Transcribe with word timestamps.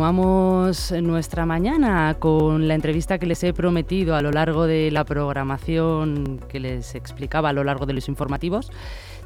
continuamos 0.00 0.92
nuestra 0.92 1.44
mañana 1.44 2.16
con 2.18 2.68
la 2.68 2.74
entrevista 2.74 3.18
que 3.18 3.26
les 3.26 3.44
he 3.44 3.52
prometido 3.52 4.16
a 4.16 4.22
lo 4.22 4.32
largo 4.32 4.66
de 4.66 4.90
la 4.90 5.04
programación 5.04 6.40
que 6.48 6.58
les 6.58 6.94
explicaba 6.94 7.50
a 7.50 7.52
lo 7.52 7.64
largo 7.64 7.84
de 7.84 7.92
los 7.92 8.08
informativos. 8.08 8.72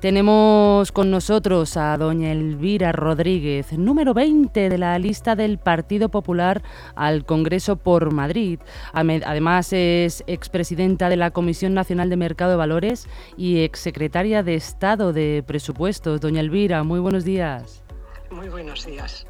Tenemos 0.00 0.90
con 0.90 1.12
nosotros 1.12 1.76
a 1.76 1.96
doña 1.96 2.32
Elvira 2.32 2.90
Rodríguez, 2.90 3.72
número 3.78 4.14
20 4.14 4.68
de 4.68 4.76
la 4.76 4.98
lista 4.98 5.36
del 5.36 5.58
Partido 5.58 6.08
Popular 6.08 6.60
al 6.96 7.24
Congreso 7.24 7.76
por 7.76 8.12
Madrid. 8.12 8.58
Además 8.92 9.72
es 9.72 10.24
expresidenta 10.26 11.08
de 11.08 11.16
la 11.16 11.30
Comisión 11.30 11.72
Nacional 11.74 12.10
de 12.10 12.16
Mercado 12.16 12.50
de 12.50 12.56
Valores 12.56 13.06
y 13.36 13.60
exsecretaria 13.60 14.42
de 14.42 14.56
Estado 14.56 15.12
de 15.12 15.44
Presupuestos. 15.46 16.20
Doña 16.20 16.40
Elvira, 16.40 16.82
muy 16.82 16.98
buenos 16.98 17.24
días. 17.24 17.84
Muy 18.32 18.48
buenos 18.48 18.84
días. 18.84 19.24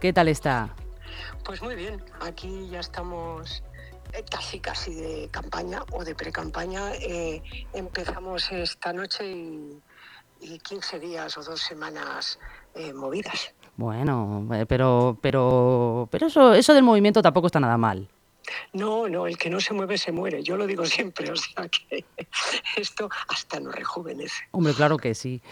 ¿Qué 0.00 0.14
tal 0.14 0.28
está? 0.28 0.74
Pues 1.44 1.62
muy 1.62 1.74
bien, 1.74 2.02
aquí 2.20 2.68
ya 2.70 2.80
estamos 2.80 3.62
eh, 4.12 4.24
casi 4.30 4.60
casi 4.60 4.94
de 4.94 5.28
campaña 5.30 5.82
o 5.92 6.04
de 6.04 6.14
pre-campaña. 6.14 6.92
Eh, 6.94 7.42
empezamos 7.72 8.50
esta 8.52 8.92
noche 8.92 9.30
y 9.30 9.80
y 10.40 10.58
15 10.58 10.98
días 10.98 11.36
o 11.36 11.42
dos 11.42 11.60
semanas 11.60 12.38
eh, 12.74 12.92
movidas. 12.92 13.52
Bueno, 13.76 14.46
pero, 14.68 15.18
pero, 15.20 16.08
pero 16.10 16.26
eso, 16.26 16.54
eso 16.54 16.74
del 16.74 16.82
movimiento 16.82 17.22
tampoco 17.22 17.46
está 17.46 17.60
nada 17.60 17.76
mal. 17.76 18.08
No, 18.72 19.08
no, 19.08 19.26
el 19.26 19.36
que 19.36 19.50
no 19.50 19.60
se 19.60 19.74
mueve 19.74 19.98
se 19.98 20.12
muere. 20.12 20.42
Yo 20.42 20.56
lo 20.56 20.66
digo 20.66 20.84
siempre, 20.86 21.30
o 21.30 21.36
sea 21.36 21.68
que 21.68 22.04
esto 22.76 23.08
hasta 23.28 23.60
nos 23.60 23.74
rejuvenece. 23.74 24.44
Hombre, 24.52 24.74
claro 24.74 24.96
que 24.96 25.14
sí. 25.14 25.42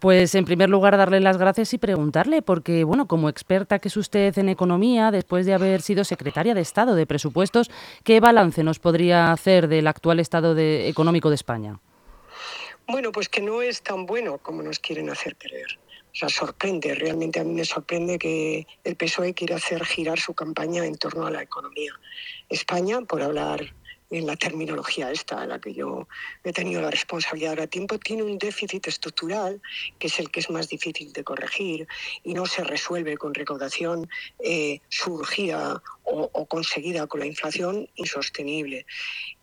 Pues 0.00 0.34
en 0.34 0.44
primer 0.44 0.70
lugar 0.70 0.96
darle 0.96 1.20
las 1.20 1.36
gracias 1.36 1.72
y 1.74 1.78
preguntarle, 1.78 2.42
porque 2.42 2.84
bueno, 2.84 3.06
como 3.06 3.28
experta 3.28 3.78
que 3.78 3.88
es 3.88 3.96
usted 3.96 4.36
en 4.38 4.48
economía, 4.48 5.10
después 5.10 5.46
de 5.46 5.54
haber 5.54 5.82
sido 5.82 6.04
secretaria 6.04 6.54
de 6.54 6.60
Estado 6.60 6.94
de 6.94 7.06
Presupuestos, 7.06 7.70
¿qué 8.04 8.20
balance 8.20 8.62
nos 8.62 8.78
podría 8.78 9.32
hacer 9.32 9.68
del 9.68 9.86
actual 9.86 10.20
estado 10.20 10.56
económico 10.58 11.28
de 11.28 11.34
España? 11.34 11.80
Bueno, 12.90 13.12
pues 13.12 13.28
que 13.28 13.42
no 13.42 13.60
es 13.60 13.82
tan 13.82 14.06
bueno 14.06 14.38
como 14.38 14.62
nos 14.62 14.78
quieren 14.78 15.10
hacer 15.10 15.36
creer. 15.36 15.78
O 16.10 16.14
sea, 16.14 16.30
sorprende, 16.30 16.94
realmente 16.94 17.38
a 17.38 17.44
mí 17.44 17.52
me 17.52 17.66
sorprende 17.66 18.18
que 18.18 18.66
el 18.82 18.96
PSOE 18.96 19.34
quiera 19.34 19.56
hacer 19.56 19.84
girar 19.84 20.18
su 20.18 20.32
campaña 20.32 20.86
en 20.86 20.96
torno 20.96 21.26
a 21.26 21.30
la 21.30 21.42
economía. 21.42 21.92
España, 22.48 23.02
por 23.02 23.20
hablar 23.20 23.74
en 24.10 24.26
la 24.26 24.36
terminología 24.36 25.10
esta, 25.10 25.42
a 25.42 25.46
la 25.46 25.60
que 25.60 25.74
yo 25.74 26.08
he 26.44 26.52
tenido 26.54 26.80
la 26.80 26.90
responsabilidad 26.90 27.50
ahora 27.50 27.66
tiempo, 27.66 27.98
tiene 27.98 28.22
un 28.22 28.38
déficit 28.38 28.86
estructural 28.86 29.60
que 29.98 30.06
es 30.06 30.18
el 30.18 30.30
que 30.30 30.40
es 30.40 30.48
más 30.48 30.68
difícil 30.70 31.12
de 31.12 31.24
corregir 31.24 31.86
y 32.24 32.32
no 32.32 32.46
se 32.46 32.64
resuelve 32.64 33.18
con 33.18 33.34
recaudación 33.34 34.08
eh, 34.38 34.80
surgida 34.88 35.82
o, 36.04 36.30
o, 36.32 36.46
conseguida 36.46 37.06
con 37.06 37.20
la 37.20 37.26
inflación 37.26 37.86
insostenible. 37.96 38.86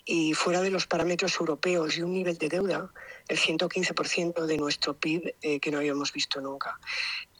Y 0.06 0.34
fuera 0.34 0.62
de 0.62 0.70
los 0.70 0.86
parámetros 0.86 1.40
europeos 1.40 1.98
y 1.98 2.04
un 2.04 2.14
nivel 2.14 2.38
de 2.38 2.50
deuda, 2.50 2.92
el 3.28 3.38
115% 3.38 4.46
de 4.46 4.58
nuestro 4.58 4.94
PIB 4.94 5.36
eh, 5.42 5.60
que 5.60 5.72
no 5.72 5.80
habíamos 5.80 6.14
visto 6.14 6.40
nunca. 6.42 6.80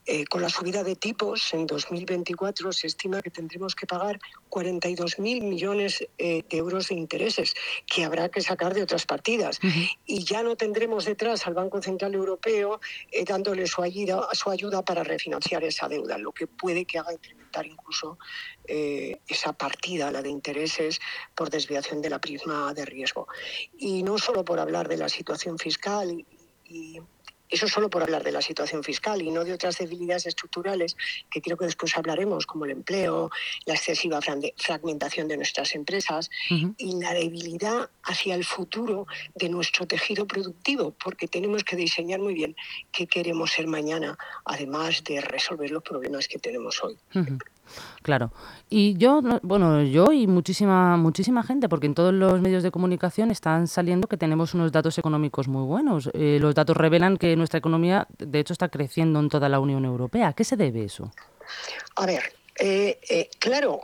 Eh, 0.08 0.26
con 0.26 0.42
la 0.42 0.50
subida 0.50 0.84
de 0.84 0.96
tipos, 0.96 1.52
en 1.56 1.66
2024 1.66 2.72
se 2.72 2.86
estima 2.86 3.24
que 3.24 3.32
tendremos 3.32 3.74
que 3.74 3.88
pagar 3.88 4.20
42.000 4.52 5.42
millones 5.42 6.08
eh, 6.20 6.44
de 6.48 6.58
euros 6.58 6.90
de 6.90 6.96
intereses 6.96 7.56
que 7.88 8.04
habrá 8.04 8.30
que 8.30 8.42
sacar 8.42 8.76
de 8.76 8.84
otras 8.84 9.08
partidas. 9.08 9.60
Y 10.06 10.24
ya 10.24 10.44
no 10.44 10.56
tendremos 10.56 11.06
detrás 11.06 11.48
al 11.48 11.56
Banco 11.56 11.82
Central 11.82 12.14
Europeo 12.14 12.80
eh, 13.12 13.26
dándole 13.26 13.66
su 13.66 13.82
ayuda, 13.82 14.28
su 14.34 14.52
ayuda 14.52 14.84
para 14.84 15.04
refinanciar 15.04 15.64
esa 15.64 15.88
deuda, 15.88 16.20
lo 16.20 16.32
que 16.32 16.46
puede 16.46 16.86
que 16.86 17.00
haga 17.00 17.14
incrementar 17.14 17.66
incluso 17.66 18.18
esa 18.68 19.54
partida, 19.54 20.12
la 20.12 20.22
de 20.22 20.30
intereses, 20.30 21.00
por 21.36 21.50
desviación 21.50 22.02
de 22.02 22.10
la 22.10 22.20
prisma 22.20 22.74
de 22.74 22.84
riesgo. 22.84 23.28
Y 23.78 24.04
no 24.04 24.18
solo 24.18 24.44
por 24.44 24.60
hablar 24.60 24.88
de 24.88 24.98
la 24.98 25.08
situación 25.08 25.58
fiscal 25.58 26.26
y 26.66 27.00
eso 27.50 27.68
solo 27.68 27.90
por 27.90 28.04
hablar 28.04 28.24
de 28.24 28.32
la 28.32 28.42
situación 28.42 28.84
fiscal 28.84 29.22
y 29.22 29.32
no 29.32 29.44
de 29.44 29.54
otras 29.54 29.78
debilidades 29.78 30.26
estructurales 30.26 30.96
que 31.30 31.42
creo 31.42 31.58
que 31.58 31.66
después 31.66 31.96
hablaremos, 31.98 32.46
como 32.46 32.66
el 32.66 32.72
empleo, 32.72 33.30
la 33.66 33.76
excesiva 33.76 34.20
fragmentación 34.22 35.28
de 35.28 35.38
nuestras 35.38 35.76
empresas 35.76 36.30
y 36.50 37.00
la 37.00 37.14
debilidad 37.14 37.90
hacia 38.04 38.36
el 38.36 38.46
futuro 38.46 39.08
de 39.36 39.50
nuestro 39.50 39.86
tejido 39.86 40.26
productivo, 40.26 40.92
porque 40.92 41.28
tenemos 41.28 41.64
que 41.64 41.76
diseñar 41.76 42.20
muy 42.20 42.34
bien 42.34 42.56
qué 42.92 43.08
queremos 43.08 43.52
ser 43.52 43.68
mañana, 43.68 44.18
además 44.46 45.04
de 45.04 45.22
resolver 45.22 45.72
los 45.72 45.84
problemas 45.84 46.28
que 46.28 46.40
tenemos 46.40 46.84
hoy. 46.84 46.98
Claro. 48.02 48.32
Y 48.70 48.98
yo, 48.98 49.22
bueno, 49.42 49.84
yo 49.84 50.12
y 50.12 50.28
muchísima, 50.28 50.98
muchísima 50.98 51.44
gente, 51.44 51.70
porque 51.70 51.88
en 51.88 51.96
todos 51.96 52.14
los 52.14 52.42
medios 52.42 52.64
de 52.64 52.72
comunicación 52.72 53.32
están 53.32 53.68
saliendo 53.68 54.08
que 54.08 54.18
tenemos 54.18 54.54
unos 54.54 54.72
datos 54.72 54.98
económicos 54.98 55.48
muy 55.48 55.64
buenos. 55.64 56.10
Eh, 56.14 56.38
los 56.42 56.56
datos 56.56 56.78
revelan 56.78 57.18
que 57.18 57.36
nuestra 57.36 57.60
economía, 57.60 58.08
de 58.18 58.40
hecho, 58.40 58.54
está 58.54 58.70
creciendo 58.70 59.20
en 59.20 59.30
toda 59.30 59.50
la 59.50 59.60
Unión 59.60 59.86
Europea. 59.86 60.30
¿A 60.30 60.34
qué 60.34 60.44
se 60.44 60.56
debe 60.58 60.84
eso? 60.84 61.12
A 61.96 62.06
ver, 62.06 62.24
eh, 62.58 63.00
eh, 63.10 63.30
claro, 63.40 63.82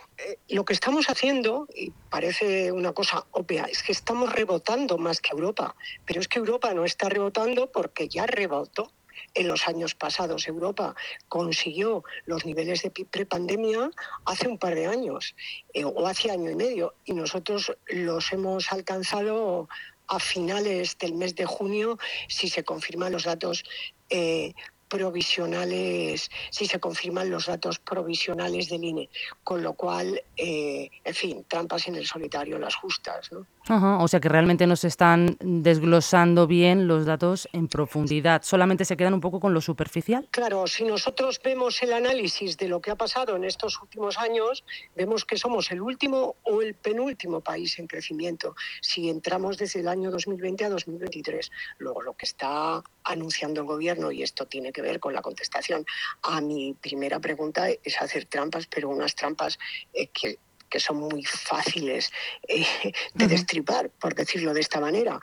lo 0.49 0.65
que 0.65 0.73
estamos 0.73 1.07
haciendo, 1.07 1.67
y 1.75 1.91
parece 2.09 2.71
una 2.71 2.93
cosa 2.93 3.25
obvia, 3.31 3.65
es 3.65 3.83
que 3.83 3.91
estamos 3.91 4.31
rebotando 4.31 4.97
más 4.97 5.19
que 5.19 5.31
Europa, 5.31 5.75
pero 6.05 6.21
es 6.21 6.27
que 6.27 6.39
Europa 6.39 6.73
no 6.73 6.85
está 6.85 7.09
rebotando 7.09 7.71
porque 7.71 8.07
ya 8.07 8.25
rebotó 8.25 8.91
en 9.33 9.47
los 9.47 9.67
años 9.67 9.95
pasados. 9.95 10.47
Europa 10.47 10.95
consiguió 11.27 12.03
los 12.25 12.45
niveles 12.45 12.83
de 12.83 12.91
prepandemia 12.91 13.91
hace 14.25 14.47
un 14.47 14.57
par 14.57 14.75
de 14.75 14.87
años 14.87 15.35
eh, 15.73 15.83
o 15.85 16.07
hace 16.07 16.31
año 16.31 16.49
y 16.49 16.55
medio 16.55 16.93
y 17.05 17.13
nosotros 17.13 17.75
los 17.87 18.31
hemos 18.33 18.71
alcanzado 18.71 19.67
a 20.07 20.19
finales 20.19 20.97
del 20.97 21.13
mes 21.13 21.35
de 21.35 21.45
junio 21.45 21.97
si 22.27 22.49
se 22.49 22.63
confirman 22.63 23.13
los 23.13 23.23
datos 23.23 23.63
eh, 24.09 24.53
provisionales, 24.91 26.29
si 26.49 26.65
se 26.65 26.77
confirman 26.81 27.29
los 27.29 27.45
datos 27.45 27.79
provisionales 27.79 28.67
del 28.67 28.83
INE, 28.83 29.09
con 29.41 29.63
lo 29.63 29.71
cual, 29.73 30.21
eh, 30.35 30.89
en 31.05 31.15
fin, 31.15 31.45
trampas 31.47 31.87
en 31.87 31.95
el 31.95 32.05
solitario, 32.05 32.59
las 32.59 32.75
justas. 32.75 33.31
¿no? 33.31 33.47
o 33.69 34.07
sea 34.07 34.19
que 34.19 34.27
realmente 34.27 34.67
no 34.67 34.75
se 34.75 34.87
están 34.87 35.37
desglosando 35.39 36.45
bien 36.45 36.87
los 36.87 37.05
datos 37.05 37.47
en 37.53 37.67
profundidad, 37.67 38.41
solamente 38.43 38.83
se 38.83 38.97
quedan 38.97 39.13
un 39.13 39.21
poco 39.21 39.39
con 39.39 39.53
lo 39.53 39.61
superficial. 39.61 40.27
Claro, 40.31 40.67
si 40.67 40.83
nosotros 40.83 41.39
vemos 41.41 41.81
el 41.83 41.93
análisis 41.93 42.57
de 42.57 42.67
lo 42.67 42.81
que 42.81 42.91
ha 42.91 42.95
pasado 42.95 43.35
en 43.37 43.45
estos 43.45 43.81
últimos 43.81 44.17
años, 44.17 44.65
vemos 44.95 45.23
que 45.23 45.37
somos 45.37 45.71
el 45.71 45.81
último 45.81 46.35
o 46.43 46.61
el 46.61 46.73
penúltimo 46.73 47.39
país 47.39 47.79
en 47.79 47.87
crecimiento, 47.87 48.55
si 48.81 49.09
entramos 49.09 49.57
desde 49.57 49.79
el 49.79 49.87
año 49.87 50.11
2020 50.11 50.65
a 50.65 50.69
2023. 50.69 51.49
Luego, 51.77 52.01
lo 52.01 52.13
que 52.13 52.25
está 52.25 52.83
anunciando 53.03 53.61
el 53.61 53.67
gobierno, 53.67 54.11
y 54.11 54.23
esto 54.23 54.45
tiene 54.47 54.71
que 54.71 54.81
ver 54.81 54.99
con 54.99 55.13
la 55.13 55.21
contestación 55.21 55.85
a 56.23 56.41
mi 56.41 56.73
primera 56.73 57.19
pregunta, 57.19 57.69
es 57.69 58.01
hacer 58.01 58.25
trampas, 58.25 58.67
pero 58.67 58.89
unas 58.89 59.15
trampas 59.15 59.59
eh, 59.93 60.07
que 60.07 60.39
que 60.71 60.79
son 60.79 60.97
muy 60.97 61.23
fáciles 61.25 62.11
eh, 62.47 62.65
de 63.13 63.27
destripar, 63.27 63.89
por 63.89 64.15
decirlo 64.15 64.53
de 64.53 64.61
esta 64.61 64.79
manera. 64.79 65.19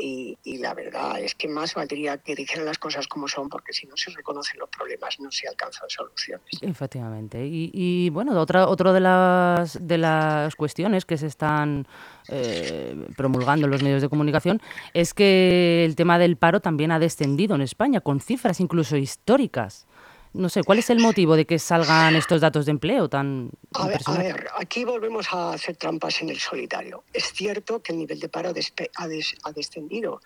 Y, 0.00 0.58
la 0.58 0.74
verdad 0.74 1.20
es 1.20 1.34
que 1.34 1.48
más 1.48 1.74
valdría 1.74 2.18
que 2.18 2.36
dijeran 2.36 2.66
las 2.66 2.78
cosas 2.78 3.08
como 3.08 3.26
son, 3.26 3.48
porque 3.48 3.72
si 3.72 3.86
no 3.86 3.96
se 3.96 4.12
reconocen 4.12 4.60
los 4.60 4.68
problemas 4.68 5.18
no 5.18 5.30
se 5.32 5.48
alcanzan 5.48 5.90
soluciones. 5.90 6.46
Efectivamente. 6.60 7.44
Y, 7.44 8.08
bueno, 8.10 8.40
otra, 8.40 8.68
otra 8.68 8.92
de, 8.92 9.00
las, 9.00 9.78
de 9.80 9.98
las 9.98 10.54
cuestiones 10.54 11.04
que 11.04 11.18
se 11.18 11.26
están 11.26 11.88
eh, 12.28 13.08
promulgando 13.16 13.66
en 13.66 13.72
los 13.72 13.82
medios 13.82 14.00
de 14.00 14.08
comunicación 14.08 14.60
es 14.94 15.14
que 15.14 15.84
el 15.84 15.96
tema 15.96 16.18
del 16.18 16.36
paro 16.36 16.60
también 16.60 16.92
ha 16.92 17.00
descendido 17.00 17.56
en 17.56 17.62
España, 17.62 18.00
con 18.00 18.20
cifras 18.20 18.60
incluso 18.60 18.96
históricas. 18.96 19.88
No 20.32 20.48
sé, 20.48 20.62
¿cuál 20.62 20.78
es 20.78 20.90
el 20.90 20.98
motivo 20.98 21.36
de 21.36 21.46
que 21.46 21.58
salgan 21.58 22.14
estos 22.16 22.40
datos 22.40 22.66
de 22.66 22.72
empleo 22.72 23.08
tan... 23.08 23.50
A 23.74 23.88
ver, 23.88 24.00
a 24.04 24.12
ver, 24.12 24.48
aquí 24.58 24.84
volvemos 24.84 25.26
a 25.32 25.52
hacer 25.52 25.76
trampas 25.76 26.20
en 26.20 26.28
el 26.28 26.38
solitario. 26.38 27.04
Es 27.12 27.32
cierto 27.32 27.82
que 27.82 27.92
el 27.92 27.98
nivel 27.98 28.20
de 28.20 28.28
paro 28.28 28.50
ha, 28.50 29.52
descendido 29.52 30.20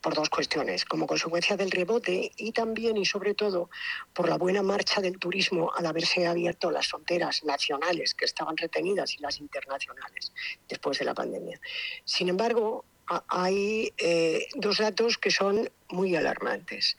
por 0.00 0.14
dos 0.14 0.28
cuestiones, 0.30 0.84
como 0.84 1.06
consecuencia 1.06 1.56
del 1.56 1.70
rebote 1.70 2.32
y 2.36 2.52
también 2.52 2.96
y 2.96 3.04
sobre 3.04 3.34
todo 3.34 3.70
por 4.12 4.28
la 4.28 4.36
buena 4.36 4.62
marcha 4.62 5.00
del 5.00 5.18
turismo 5.18 5.72
al 5.74 5.86
haberse 5.86 6.26
abierto 6.26 6.70
las 6.70 6.88
fronteras 6.88 7.44
nacionales 7.44 8.14
que 8.14 8.24
estaban 8.24 8.56
retenidas 8.56 9.14
y 9.14 9.22
las 9.22 9.38
internacionales 9.38 10.32
después 10.68 10.98
de 10.98 11.04
la 11.04 11.14
pandemia. 11.14 11.60
Sin 12.04 12.28
embargo, 12.28 12.84
hay 13.28 13.92
eh, 13.98 14.48
dos 14.56 14.78
datos 14.78 15.18
que 15.18 15.30
son 15.30 15.70
muy 15.88 16.16
alarmantes. 16.16 16.96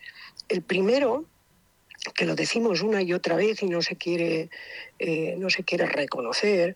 El 0.48 0.62
primero 0.62 1.26
que 2.12 2.26
lo 2.26 2.36
decimos 2.36 2.82
una 2.82 3.02
y 3.02 3.14
otra 3.14 3.36
vez 3.36 3.64
y 3.64 3.68
no 3.68 3.82
se 3.82 3.96
quiere, 3.96 4.50
eh, 5.00 5.36
no 5.38 5.50
se 5.50 5.64
quiere 5.64 5.86
reconocer, 5.86 6.76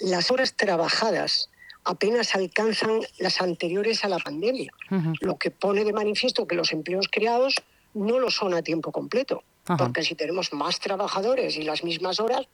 las 0.00 0.30
horas 0.30 0.54
trabajadas 0.54 1.50
apenas 1.84 2.34
alcanzan 2.34 3.00
las 3.18 3.40
anteriores 3.40 4.04
a 4.04 4.08
la 4.08 4.18
pandemia, 4.18 4.72
lo 5.20 5.38
que 5.38 5.50
pone 5.50 5.84
de 5.84 5.92
manifiesto 5.92 6.46
que 6.46 6.54
los 6.54 6.72
empleos 6.72 7.08
creados 7.10 7.54
no 7.94 8.18
lo 8.18 8.30
son 8.30 8.52
a 8.52 8.62
tiempo 8.62 8.92
completo, 8.92 9.42
porque 9.64 10.02
si 10.02 10.14
tenemos 10.14 10.52
más 10.52 10.80
trabajadores 10.80 11.56
y 11.56 11.62
las 11.62 11.84
mismas 11.84 12.20
horas, 12.20 12.46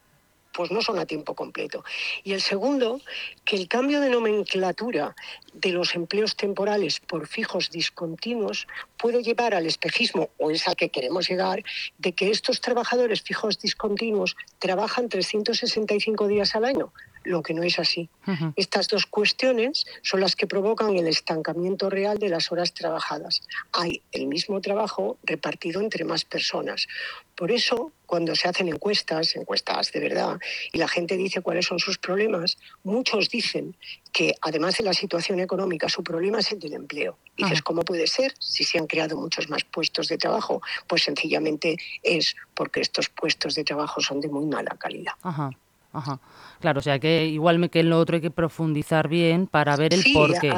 pues 0.55 0.71
no 0.71 0.81
son 0.81 0.99
a 0.99 1.06
tiempo 1.06 1.35
completo. 1.35 1.85
Y 2.23 2.33
el 2.33 2.41
segundo, 2.41 3.01
que 3.45 3.56
el 3.56 3.69
cambio 3.69 4.01
de 4.01 4.09
nomenclatura 4.09 5.15
de 5.53 5.71
los 5.71 5.95
empleos 5.95 6.37
temporales 6.37 7.01
por 7.01 7.27
fijos 7.27 7.71
discontinuos 7.71 8.67
puede 8.97 9.23
llevar 9.23 9.55
al 9.55 9.67
espejismo, 9.67 10.31
o 10.39 10.51
es 10.51 10.67
al 10.69 10.77
que 10.77 10.89
queremos 10.89 11.29
llegar, 11.29 11.62
de 11.99 12.12
que 12.12 12.31
estos 12.31 12.61
trabajadores 12.61 13.23
fijos 13.23 13.59
discontinuos 13.59 14.37
trabajan 14.59 15.09
365 15.09 16.29
días 16.29 16.55
al 16.55 16.65
año 16.65 16.93
lo 17.25 17.43
que 17.43 17.55
no 17.55 17.62
es 17.62 17.79
así. 17.79 18.09
Estas 18.56 18.88
dos 18.88 19.06
cuestiones 19.06 19.85
son 20.03 20.21
las 20.21 20.37
que 20.37 20.47
provocan 20.47 20.97
el 20.97 21.09
estancamiento 21.09 21.91
real 21.91 22.19
de 22.19 22.29
las 22.29 22.53
horas 22.53 22.73
trabajadas. 22.73 23.43
Hay 23.73 24.03
el 24.12 24.26
mismo 24.26 24.61
trabajo 24.61 25.19
repartido 25.25 25.81
entre 25.81 26.05
más 26.05 26.25
personas. 26.25 26.87
Por 27.35 27.50
eso, 27.50 27.93
cuando 28.06 28.37
se 28.37 28.49
hacen 28.49 28.69
encuestas, 28.69 29.35
encuestas 29.35 29.91
de 29.91 30.00
verdad, 30.00 30.38
y 30.73 30.79
la 30.79 30.87
gente 30.87 31.17
dice 31.17 31.41
cuáles 31.41 31.67
son 31.67 31.81
sus 31.81 31.99
problemas, 31.99 32.56
muchos 32.85 33.29
dicen 33.29 33.77
que 34.12 34.35
además 34.41 34.77
de 34.79 34.85
la 34.85 34.94
situación 34.94 35.41
económica, 35.41 35.88
su 35.88 36.05
problema 36.05 36.38
es 36.38 36.53
el 36.53 36.61
del 36.61 36.75
empleo. 36.75 37.19
Dices, 37.37 37.62
¿cómo 37.62 37.82
puede 37.82 38.06
ser 38.06 38.35
si 38.38 38.62
se 38.62 38.79
han 38.79 38.87
creado 38.87 39.17
muchos 39.17 39.50
más 39.50 39.65
puestos 39.65 40.06
de 40.06 40.19
trabajo? 40.19 40.62
Pues 40.87 41.03
sencillamente 41.03 41.77
es 42.03 42.37
porque 42.55 42.81
estos 42.81 43.09
puestos 43.09 43.56
de 43.56 43.65
trabajo 43.65 44.00
son 44.00 44.20
de 44.20 44.29
muy 44.29 44.47
mala 44.47 44.77
calidad. 44.79 45.15
Ajá. 45.23 45.50
Claro, 46.61 46.81
o 46.81 46.82
sea 46.82 46.99
que 46.99 47.26
igual 47.26 47.70
que 47.70 47.81
en 47.81 47.91
lo 47.91 47.99
otro 47.99 48.17
hay 48.17 48.23
que 48.23 48.31
profundizar 48.31 49.08
bien 49.08 49.46
para 49.46 49.76
ver 49.76 49.94
el 49.94 50.02
sí, 50.02 50.12
porqué. 50.12 50.52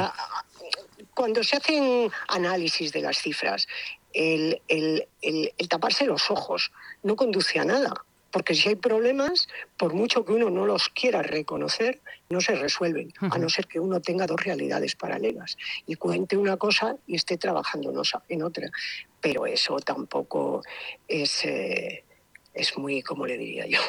cuando 1.13 1.43
se 1.43 1.57
hacen 1.57 2.09
análisis 2.27 2.91
de 2.91 3.01
las 3.01 3.17
cifras, 3.17 3.67
el, 4.13 4.61
el, 4.67 5.07
el, 5.21 5.69
taparse 5.69 6.05
los 6.05 6.31
ojos 6.31 6.71
no 7.03 7.15
conduce 7.15 7.59
a 7.59 7.65
nada. 7.65 7.93
Porque 8.31 8.55
si 8.55 8.69
hay 8.69 8.75
problemas, 8.75 9.47
por 9.77 9.93
mucho 9.93 10.25
que 10.25 10.33
uno 10.33 10.49
no 10.49 10.65
los 10.65 10.89
quiera 10.89 11.23
reconocer, 11.23 12.01
no 12.29 12.41
se 12.41 12.55
resuelven, 12.55 13.13
a 13.21 13.37
no 13.37 13.47
ser 13.47 13.67
que 13.67 13.79
uno 13.79 14.01
tenga 14.01 14.27
dos 14.27 14.43
realidades 14.43 14.95
paralelas 14.95 15.57
y 15.87 15.95
cuente 15.95 16.35
una 16.35 16.57
cosa 16.57 16.97
y 17.07 17.15
esté 17.15 17.37
trabajando 17.37 17.89
en 18.27 18.43
otra. 18.43 18.69
Pero 19.21 19.45
eso 19.45 19.77
tampoco 19.77 20.61
es, 21.07 21.45
eh, 21.45 22.03
es 22.57 22.77
muy, 22.77 23.01
como 23.01 23.25
le 23.25 23.37
diría 23.37 23.65
yo, 23.67 23.79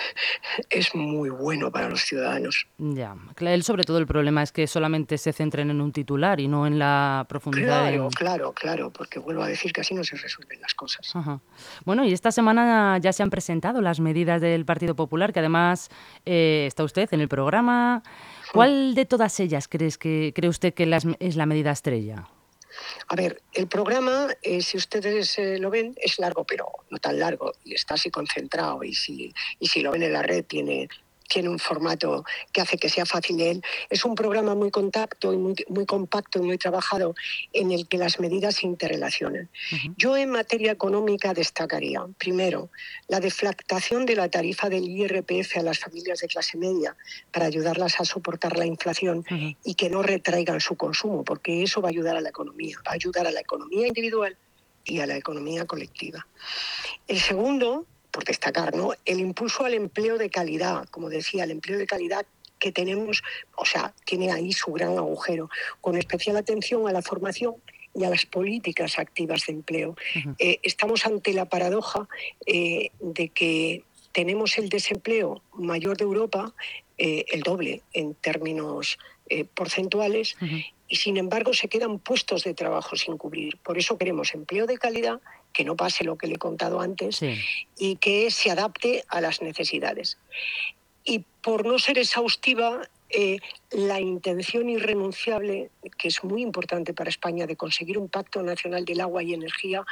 es 0.70 0.94
muy 0.94 1.30
bueno 1.30 1.70
para 1.70 1.88
los 1.88 2.02
ciudadanos. 2.02 2.66
Ya, 2.78 3.16
él 3.40 3.62
sobre 3.62 3.84
todo 3.84 3.98
el 3.98 4.06
problema 4.06 4.42
es 4.42 4.52
que 4.52 4.66
solamente 4.66 5.16
se 5.18 5.32
centren 5.32 5.70
en 5.70 5.80
un 5.80 5.92
titular 5.92 6.40
y 6.40 6.48
no 6.48 6.66
en 6.66 6.78
la 6.78 7.24
profundidad. 7.28 7.88
Claro, 7.88 8.08
claro, 8.10 8.52
claro, 8.52 8.90
porque 8.90 9.18
vuelvo 9.18 9.42
a 9.42 9.48
decir 9.48 9.72
que 9.72 9.80
así 9.80 9.94
no 9.94 10.04
se 10.04 10.16
resuelven 10.16 10.60
las 10.60 10.74
cosas. 10.74 11.12
Bueno, 11.84 12.04
y 12.04 12.12
esta 12.12 12.32
semana 12.32 12.98
ya 12.98 13.12
se 13.12 13.22
han 13.22 13.30
presentado 13.30 13.80
las 13.80 14.00
medidas 14.00 14.40
del 14.40 14.64
Partido 14.64 14.94
Popular, 14.94 15.32
que 15.32 15.38
además 15.38 15.88
eh, 16.26 16.64
está 16.66 16.84
usted 16.84 17.08
en 17.12 17.20
el 17.20 17.28
programa. 17.28 18.02
¿Cuál 18.52 18.94
de 18.94 19.04
todas 19.06 19.38
ellas 19.40 19.68
crees 19.68 19.96
que 19.96 20.32
cree 20.34 20.50
usted 20.50 20.74
que 20.74 20.90
es 21.20 21.36
la 21.36 21.46
medida 21.46 21.70
estrella? 21.70 22.26
A 23.08 23.16
ver, 23.16 23.42
el 23.52 23.66
programa, 23.66 24.28
eh, 24.42 24.62
si 24.62 24.76
ustedes 24.76 25.38
eh, 25.38 25.58
lo 25.58 25.70
ven, 25.70 25.94
es 25.96 26.18
largo, 26.18 26.44
pero 26.44 26.66
no 26.90 26.98
tan 26.98 27.18
largo, 27.18 27.52
y 27.64 27.74
está 27.74 27.94
así 27.94 28.10
concentrado, 28.10 28.82
y 28.84 28.94
si, 28.94 29.32
y 29.58 29.66
si 29.66 29.80
lo 29.80 29.92
ven 29.92 30.02
en 30.02 30.12
la 30.12 30.22
red, 30.22 30.44
tiene 30.44 30.88
tiene 31.30 31.48
un 31.48 31.58
formato 31.58 32.24
que 32.52 32.60
hace 32.60 32.76
que 32.76 32.88
sea 32.88 33.06
fácil 33.06 33.40
él. 33.40 33.62
Es 33.88 34.04
un 34.04 34.14
programa 34.14 34.54
muy 34.54 34.70
contacto 34.70 35.32
y 35.32 35.38
muy, 35.38 35.86
compacto 35.86 36.40
y 36.40 36.42
muy 36.42 36.58
trabajado 36.58 37.14
en 37.52 37.70
el 37.70 37.86
que 37.86 37.96
las 37.96 38.18
medidas 38.18 38.56
se 38.56 38.66
interrelacionan. 38.66 39.48
Yo 39.96 40.16
en 40.16 40.30
materia 40.30 40.72
económica 40.72 41.32
destacaría, 41.32 42.04
primero, 42.18 42.70
la 43.08 43.20
deflactación 43.20 44.04
de 44.06 44.16
la 44.16 44.28
tarifa 44.28 44.68
del 44.68 44.88
IRPF 44.88 45.58
a 45.58 45.62
las 45.62 45.78
familias 45.78 46.18
de 46.18 46.26
clase 46.26 46.58
media 46.58 46.96
para 47.30 47.46
ayudarlas 47.46 48.00
a 48.00 48.04
soportar 48.04 48.58
la 48.58 48.66
inflación 48.66 49.24
y 49.64 49.74
que 49.74 49.88
no 49.88 50.02
retraigan 50.02 50.60
su 50.60 50.76
consumo, 50.76 51.22
porque 51.22 51.62
eso 51.62 51.80
va 51.80 51.88
a 51.88 51.90
ayudar 51.90 52.16
a 52.16 52.20
la 52.20 52.30
economía, 52.30 52.76
va 52.84 52.90
a 52.90 52.94
ayudar 52.94 53.28
a 53.28 53.30
la 53.30 53.40
economía 53.40 53.86
individual 53.86 54.36
y 54.84 54.98
a 54.98 55.06
la 55.06 55.16
economía 55.16 55.64
colectiva. 55.64 56.26
El 57.06 57.20
segundo, 57.20 57.86
por 58.10 58.24
destacar, 58.24 58.74
¿no? 58.74 58.92
El 59.04 59.20
impulso 59.20 59.64
al 59.64 59.74
empleo 59.74 60.18
de 60.18 60.30
calidad, 60.30 60.88
como 60.90 61.08
decía, 61.08 61.44
el 61.44 61.50
empleo 61.50 61.78
de 61.78 61.86
calidad 61.86 62.26
que 62.58 62.70
tenemos, 62.70 63.22
o 63.56 63.64
sea, 63.64 63.94
tiene 64.04 64.30
ahí 64.30 64.52
su 64.52 64.72
gran 64.72 64.96
agujero, 64.96 65.50
con 65.80 65.96
especial 65.96 66.36
atención 66.36 66.86
a 66.86 66.92
la 66.92 67.02
formación 67.02 67.54
y 67.94 68.04
a 68.04 68.10
las 68.10 68.26
políticas 68.26 68.98
activas 68.98 69.46
de 69.46 69.54
empleo. 69.54 69.96
Eh, 70.38 70.60
estamos 70.62 71.06
ante 71.06 71.32
la 71.32 71.46
paradoja 71.46 72.06
eh, 72.46 72.90
de 73.00 73.28
que 73.28 73.82
tenemos 74.12 74.58
el 74.58 74.68
desempleo 74.68 75.42
mayor 75.54 75.96
de 75.96 76.04
Europa, 76.04 76.54
eh, 76.98 77.24
el 77.28 77.40
doble 77.42 77.82
en 77.92 78.14
términos 78.14 78.98
porcentuales, 79.54 80.36
y 80.88 80.96
sin 80.96 81.16
embargo 81.16 81.54
se 81.54 81.68
quedan 81.68 82.00
puestos 82.00 82.42
de 82.42 82.52
trabajo 82.52 82.96
sin 82.96 83.16
cubrir. 83.16 83.58
Por 83.58 83.78
eso 83.78 83.96
queremos 83.96 84.34
empleo 84.34 84.66
de 84.66 84.76
calidad 84.76 85.20
que 85.52 85.64
no 85.64 85.76
pase 85.76 86.04
lo 86.04 86.16
que 86.16 86.26
le 86.26 86.34
he 86.34 86.38
contado 86.38 86.80
antes 86.80 87.20
y 87.78 87.96
que 87.96 88.30
se 88.30 88.50
adapte 88.50 89.04
a 89.08 89.20
las 89.20 89.42
necesidades. 89.42 90.18
Y 91.04 91.24
por 91.42 91.66
no 91.66 91.78
ser 91.78 91.98
exhaustiva, 91.98 92.82
eh, 93.12 93.38
la 93.70 94.00
intención 94.00 94.68
irrenunciable, 94.68 95.70
que 95.98 96.08
es 96.08 96.22
muy 96.24 96.42
importante 96.42 96.94
para 96.94 97.10
España, 97.10 97.46
de 97.46 97.56
conseguir 97.56 97.98
un 97.98 98.08
pacto 98.08 98.42
nacional 98.42 98.84
del 98.84 99.00
agua 99.00 99.22
y 99.22 99.34
energía 99.34 99.84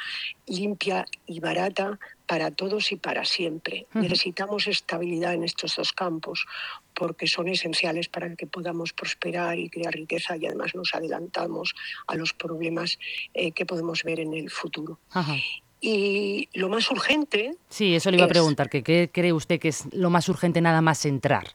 limpia 0.47 1.05
y 1.27 1.41
barata 1.41 1.99
para 2.27 2.51
todos 2.51 2.93
y 2.93 2.97
para 2.97 3.25
siempre. 3.25 3.87
Necesitamos 3.95 4.67
estabilidad 4.67 5.35
en 5.35 5.45
estos 5.45 5.77
dos 5.77 5.93
campos 5.93 6.47
porque 6.95 7.27
son 7.27 7.49
esenciales 7.49 8.09
para 8.09 8.35
que 8.35 8.47
podamos 8.47 8.93
prosperar 8.93 9.59
y 9.59 9.71
crear 9.71 9.95
riqueza 9.95 10.37
y 10.37 10.47
además 10.47 10.75
nos 10.75 10.95
adelantamos 10.95 11.75
a 12.07 12.17
los 12.17 12.33
problemas 12.33 12.99
eh, 13.35 13.53
que 13.53 13.65
podemos 13.65 14.05
ver 14.05 14.21
en 14.21 14.35
el 14.35 14.51
futuro. 14.51 14.99
Y 15.81 16.49
lo 16.55 16.69
más 16.69 16.91
urgente... 16.91 17.55
Sí, 17.69 17.95
eso 17.95 18.11
le 18.11 18.17
iba 18.17 18.27
a 18.27 18.29
preguntar, 18.29 18.69
¿qué 18.69 19.11
cree 19.13 19.33
usted 19.33 19.61
que 19.61 19.69
es 19.69 19.87
lo 19.93 20.11
más 20.11 20.29
urgente 20.29 20.61
nada 20.61 20.83
más 20.83 21.05
entrar? 21.07 21.55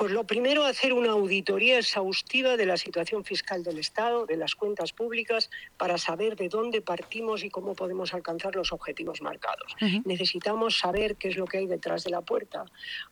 Pues 0.00 0.12
lo 0.12 0.24
primero, 0.24 0.64
hacer 0.64 0.94
una 0.94 1.10
auditoría 1.10 1.78
exhaustiva 1.78 2.56
de 2.56 2.64
la 2.64 2.78
situación 2.78 3.22
fiscal 3.22 3.62
del 3.62 3.78
Estado, 3.78 4.24
de 4.24 4.38
las 4.38 4.54
cuentas 4.54 4.94
públicas, 4.94 5.50
para 5.76 5.98
saber 5.98 6.36
de 6.36 6.48
dónde 6.48 6.80
partimos 6.80 7.44
y 7.44 7.50
cómo 7.50 7.74
podemos 7.74 8.14
alcanzar 8.14 8.56
los 8.56 8.72
objetivos 8.72 9.20
marcados. 9.20 9.76
Necesitamos 10.06 10.78
saber 10.78 11.16
qué 11.16 11.28
es 11.28 11.36
lo 11.36 11.44
que 11.44 11.58
hay 11.58 11.66
detrás 11.66 12.02
de 12.02 12.08
la 12.08 12.22
puerta, 12.22 12.64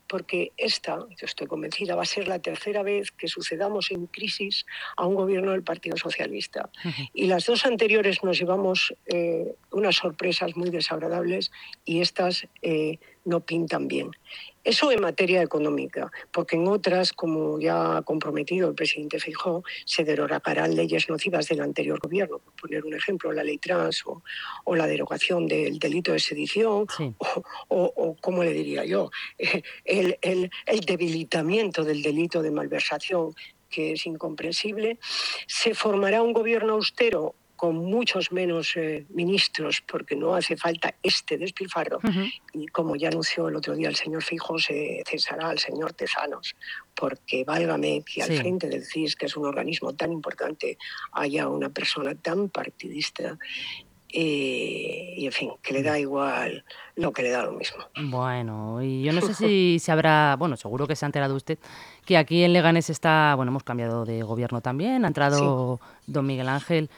porque 0.07 0.53
esta, 0.57 1.01
yo 1.11 1.27
estoy 1.27 1.47
convencida, 1.47 1.95
va 1.95 2.05
a 2.05 2.07
ser 2.07 2.27
la 2.27 2.39
tercera 2.39 2.83
vez 2.83 3.11
que 3.11 3.29
sucedamos 3.29 3.91
en 3.91 4.07
crisis 4.07 4.65
a 4.97 5.05
un 5.05 5.15
gobierno 5.15 5.53
del 5.53 5.65
Partido 5.65 5.99
Socialista. 5.99 6.71
Y 7.13 7.27
las 7.27 7.45
dos 7.45 7.67
anteriores 7.67 8.25
nos 8.25 8.39
llevamos 8.39 8.95
eh, 9.05 9.57
unas 9.73 9.97
sorpresas 9.97 10.57
muy 10.57 10.71
desagradables 10.71 11.53
y 11.85 12.01
estas 12.01 12.49
eh, 12.63 12.99
no 13.29 13.41
pintan 13.41 13.89
bien. 13.89 14.11
Eso 14.65 14.91
en 14.91 15.01
materia 15.01 15.41
económica, 15.43 16.11
porque 16.33 16.57
en 16.57 16.67
otras, 16.67 17.13
como 17.13 17.61
ya 17.61 17.99
ha 17.99 18.03
comprometido 18.03 18.69
el 18.69 18.75
presidente 18.75 19.21
Feijóo, 19.21 19.63
se 19.85 20.05
derogarán 20.05 20.75
leyes 20.75 21.09
nocivas 21.09 21.49
del 21.49 21.61
anterior 21.61 22.01
gobierno, 22.01 22.39
por 22.39 22.53
poner 22.55 22.85
un 22.85 22.95
ejemplo, 22.95 23.33
la 23.33 23.45
ley 23.45 23.59
trans 23.59 24.03
o, 24.05 24.75
la 24.75 24.87
derogación 24.87 25.47
del 25.47 25.79
delito 25.79 26.13
de 26.13 26.19
sedición, 26.19 26.87
o, 27.19 27.45
o, 27.69 28.17
¿cómo 28.21 28.43
le 28.45 28.53
diría 28.53 28.85
yo?, 28.85 29.11
el, 29.85 30.19
el, 30.21 30.51
el 30.67 30.81
debilitamiento 30.81 31.85
del 31.85 32.03
delito 32.03 32.43
de 32.43 32.51
malversación 32.51 33.35
que 33.71 33.93
es 33.93 34.07
incomprensible. 34.07 34.99
Se 35.47 35.75
formará 35.75 36.23
un 36.23 36.33
gobierno 36.33 36.75
austero 36.75 37.35
con 37.59 37.77
muchos 37.77 38.31
menos 38.31 38.77
eh, 38.77 39.05
ministros, 39.11 39.83
porque 39.83 40.15
no 40.15 40.37
hace 40.37 40.57
falta 40.57 40.95
este 41.03 41.37
despilfarro. 41.37 41.99
Y 42.55 42.69
como 42.69 42.95
ya 42.95 43.09
anunció 43.09 43.49
el 43.49 43.57
otro 43.57 43.75
día 43.75 43.89
el 43.89 43.97
señor 43.97 44.23
Fijo, 44.23 44.61
se 44.61 45.03
cesará 45.05 45.49
al 45.49 45.59
señor 45.59 45.93
Tesanos, 45.93 46.55
porque 46.95 47.43
válgame 47.43 48.05
que 48.07 48.23
al 48.23 48.33
frente 48.33 48.69
del 48.69 48.85
CIS, 48.85 49.17
que 49.17 49.27
es 49.27 49.37
un 49.37 49.45
organismo 49.45 49.93
tan 49.93 50.13
importante, 50.13 50.79
haya 51.11 51.49
una 51.49 51.69
persona 51.69 52.15
tan 52.15 52.49
partidista 52.49 53.37
y, 54.11 55.15
y, 55.17 55.27
en 55.27 55.33
fin, 55.33 55.51
que 55.61 55.75
le 55.75 55.83
da 55.83 55.99
igual 55.99 56.65
lo 56.95 57.13
que 57.13 57.23
le 57.23 57.31
da 57.31 57.43
lo 57.43 57.53
mismo. 57.53 57.79
Bueno, 58.05 58.81
y 58.83 59.03
yo 59.03 59.13
no 59.13 59.21
sé 59.21 59.35
si 59.35 59.79
se 59.81 59.91
habrá, 59.91 60.37
bueno, 60.39 60.57
seguro 60.57 60.87
que 60.87 60.95
se 60.95 61.05
ha 61.05 61.09
enterado 61.09 61.35
usted 61.35 61.59
que 62.09 62.17
aquí 62.17 62.43
en 62.43 62.55
Leganés 62.55 62.89
está, 62.89 63.35
bueno, 63.37 63.51
hemos 63.51 63.65
cambiado 63.65 64.07
de 64.07 64.23
gobierno 64.23 64.63
también, 64.63 65.05
ha 65.05 65.09
entrado 65.09 65.79
don 66.07 66.27
Miguel 66.27 66.49
Ángel 66.49 66.89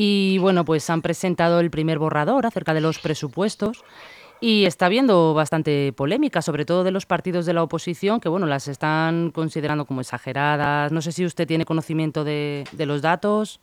y 0.00 0.38
bueno, 0.38 0.64
pues 0.64 0.88
han 0.90 1.02
presentado 1.02 1.58
el 1.58 1.72
primer 1.72 1.98
borrador 1.98 2.46
acerca 2.46 2.72
de 2.72 2.80
los 2.80 3.00
presupuestos. 3.00 3.82
Y 4.40 4.64
está 4.64 4.86
habiendo 4.86 5.34
bastante 5.34 5.92
polémica, 5.92 6.40
sobre 6.40 6.64
todo 6.64 6.84
de 6.84 6.92
los 6.92 7.04
partidos 7.04 7.46
de 7.46 7.52
la 7.52 7.64
oposición, 7.64 8.20
que 8.20 8.28
bueno, 8.28 8.46
las 8.46 8.68
están 8.68 9.32
considerando 9.32 9.86
como 9.86 10.00
exageradas. 10.00 10.92
No 10.92 11.02
sé 11.02 11.10
si 11.10 11.24
usted 11.24 11.48
tiene 11.48 11.64
conocimiento 11.64 12.22
de, 12.22 12.64
los 12.78 13.02
datos. 13.02 13.58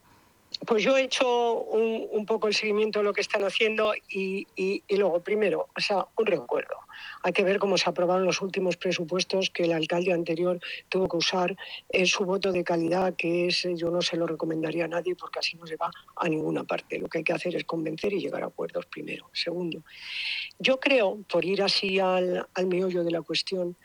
Pues 0.65 0.83
yo 0.83 0.97
he 0.97 1.03
hecho 1.03 1.53
un, 1.53 2.25
poco 2.25 2.47
el 2.47 2.53
seguimiento 2.53 2.99
de 2.99 3.05
lo 3.05 3.13
que 3.13 3.21
están 3.21 3.43
haciendo 3.43 3.93
y, 4.09 4.47
y, 4.55 4.83
luego, 4.95 5.21
primero, 5.21 5.67
o 5.75 5.81
sea, 5.81 6.07
un 6.17 6.25
recuerdo. 6.25 6.75
Hay 7.23 7.33
que 7.33 7.43
ver 7.43 7.59
cómo 7.59 7.77
se 7.77 7.89
aprobaron 7.89 8.25
los 8.25 8.41
últimos 8.41 8.77
presupuestos 8.77 9.49
que 9.49 9.63
el 9.63 9.73
alcalde 9.73 10.13
anterior 10.13 10.59
tuvo 10.89 11.07
que 11.07 11.17
usar 11.17 11.55
en 11.89 12.05
su 12.07 12.23
voto 12.23 12.51
de 12.51 12.63
calidad, 12.63 13.15
que 13.15 13.47
es, 13.47 13.67
yo 13.75 13.89
no 13.89 14.01
se 14.01 14.15
lo 14.15 14.27
recomendaría 14.27 14.85
a 14.85 14.87
nadie 14.87 15.15
porque 15.15 15.39
así 15.39 15.57
no 15.57 15.67
se 15.67 15.75
va 15.75 15.91
a 16.15 16.29
ninguna 16.29 16.63
parte. 16.63 16.99
Lo 16.99 17.07
que 17.09 17.19
hay 17.19 17.23
que 17.23 17.33
hacer 17.33 17.55
es 17.55 17.65
convencer 17.65 18.13
y 18.13 18.21
llegar 18.21 18.43
a 18.43 18.47
acuerdos 18.47 18.85
primero. 18.85 19.29
Segundo, 19.33 19.83
yo 20.59 20.79
creo, 20.79 21.19
por 21.29 21.43
ir 21.43 21.61
así 21.61 21.99
al, 21.99 22.47
al 22.53 22.67
meollo 22.67 23.03
de 23.03 23.11
la 23.11 23.21
cuestión, 23.21 23.75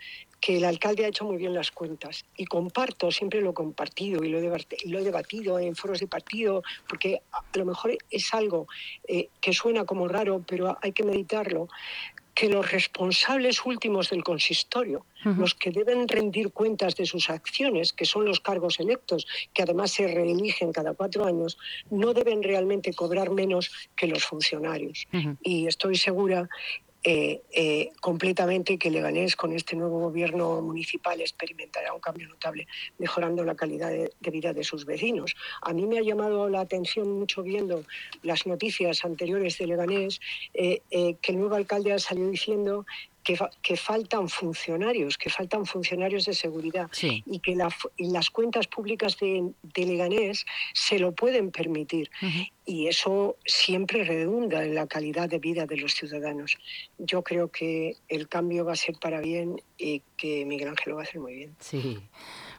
que 0.41 0.57
el 0.57 0.65
alcalde 0.65 1.05
ha 1.05 1.09
hecho 1.09 1.23
muy 1.23 1.37
bien 1.37 1.53
las 1.53 1.71
cuentas. 1.71 2.25
Y 2.35 2.45
comparto, 2.45 3.11
siempre 3.11 3.41
lo 3.41 3.51
he 3.51 3.53
compartido 3.53 4.23
y 4.23 4.29
lo 4.29 4.39
he, 4.39 5.03
debatido 5.03 5.59
en 5.59 5.75
foros 5.75 5.99
de 5.99 6.07
partido, 6.07 6.63
porque 6.89 7.21
a 7.31 7.57
lo 7.57 7.65
mejor 7.65 7.95
es 8.09 8.33
algo 8.33 8.67
eh, 9.07 9.29
que 9.39 9.53
suena 9.53 9.85
como 9.85 10.07
raro, 10.07 10.43
pero 10.45 10.77
hay 10.81 10.93
que 10.93 11.03
meditarlo, 11.03 11.69
que 12.33 12.49
los 12.49 12.71
responsables 12.71 13.65
últimos 13.65 14.09
del 14.09 14.23
consistorio, 14.23 15.05
los 15.23 15.53
que 15.53 15.69
deben 15.69 16.07
rendir 16.07 16.51
cuentas 16.51 16.95
de 16.95 17.05
sus 17.05 17.29
acciones, 17.29 17.93
que 17.93 18.05
son 18.05 18.25
los 18.25 18.39
cargos 18.39 18.79
electos, 18.79 19.27
que 19.53 19.61
además 19.61 19.91
se 19.91 20.07
reeligen 20.07 20.71
cada 20.71 20.93
cuatro 20.93 21.25
años, 21.25 21.57
no 21.91 22.13
deben 22.13 22.41
realmente 22.41 22.93
cobrar 22.93 23.29
menos 23.29 23.71
que 23.95 24.07
los 24.07 24.23
funcionarios. 24.23 25.07
Y 25.43 25.67
estoy 25.67 25.97
segura 25.97 26.49
eh, 27.03 27.41
eh, 27.51 27.91
completamente 27.99 28.77
que 28.77 28.91
Leganés 28.91 29.35
con 29.35 29.53
este 29.53 29.75
nuevo 29.75 29.99
gobierno 29.99 30.61
municipal 30.61 31.19
experimentará 31.19 31.93
un 31.93 31.99
cambio 31.99 32.27
notable, 32.27 32.67
mejorando 32.99 33.43
la 33.43 33.55
calidad 33.55 33.89
de, 33.89 34.31
vida 34.31 34.53
de 34.53 34.63
sus 34.63 34.85
vecinos. 34.85 35.35
A 35.63 35.73
mí 35.73 35.87
me 35.87 35.97
ha 35.97 36.03
llamado 36.03 36.47
la 36.47 36.61
atención 36.61 37.11
mucho 37.11 37.41
viendo 37.41 37.83
las 38.21 38.45
noticias 38.45 39.03
anteriores 39.03 39.57
de 39.57 39.67
Leganés 39.67 40.21
eh, 40.53 40.81
que 40.89 41.31
el 41.31 41.39
nuevo 41.39 41.55
alcalde 41.55 41.91
ha 41.91 41.99
salido 41.99 42.29
diciendo 42.29 42.85
que, 43.23 43.77
faltan 43.77 44.29
funcionarios, 44.29 45.17
que 45.17 45.29
faltan 45.29 45.65
funcionarios 45.65 46.25
de 46.25 46.33
seguridad 46.33 46.89
y 47.01 47.39
que 47.39 47.55
las 47.55 48.29
cuentas 48.29 48.67
públicas 48.67 49.17
de, 49.19 49.53
Leganés 49.75 50.45
se 50.73 50.99
lo 50.99 51.13
pueden 51.13 51.51
permitir. 51.51 52.09
Y 52.65 52.87
eso 52.87 53.37
siempre 53.45 54.03
redunda 54.03 54.63
en 54.63 54.75
la 54.75 54.87
calidad 54.87 55.27
de 55.27 55.39
vida 55.39 55.65
de 55.65 55.77
los 55.77 55.93
ciudadanos. 55.93 56.57
Yo 56.97 57.23
creo 57.23 57.49
que 57.49 57.97
el 58.07 58.27
cambio 58.27 58.65
va 58.65 58.73
a 58.73 58.75
ser 58.75 58.95
para 58.99 59.19
bien 59.19 59.61
y 59.77 60.03
que 60.15 60.45
Miguel 60.45 60.69
Ángel 60.69 60.91
lo 60.91 60.95
va 60.97 61.01
a 61.01 61.05
hacer 61.05 61.19
muy 61.19 61.33
bien. 61.33 61.55
Sí. 61.59 61.99